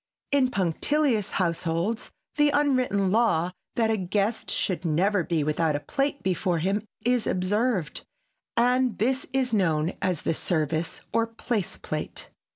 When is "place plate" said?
11.27-12.29